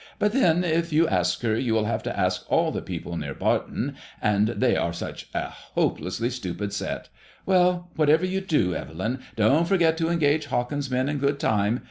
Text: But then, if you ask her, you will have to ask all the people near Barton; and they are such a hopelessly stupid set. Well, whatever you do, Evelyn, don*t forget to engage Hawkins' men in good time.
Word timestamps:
But 0.17 0.31
then, 0.33 0.63
if 0.63 0.91
you 0.91 1.07
ask 1.07 1.43
her, 1.43 1.55
you 1.55 1.75
will 1.75 1.85
have 1.85 2.01
to 2.01 2.19
ask 2.19 2.51
all 2.51 2.71
the 2.71 2.81
people 2.81 3.15
near 3.17 3.35
Barton; 3.35 3.93
and 4.19 4.47
they 4.47 4.75
are 4.75 4.93
such 4.93 5.29
a 5.35 5.49
hopelessly 5.51 6.31
stupid 6.31 6.73
set. 6.73 7.09
Well, 7.45 7.91
whatever 7.95 8.25
you 8.25 8.41
do, 8.41 8.73
Evelyn, 8.73 9.19
don*t 9.35 9.67
forget 9.69 9.97
to 9.99 10.09
engage 10.09 10.47
Hawkins' 10.47 10.89
men 10.89 11.07
in 11.07 11.19
good 11.19 11.39
time. 11.39 11.79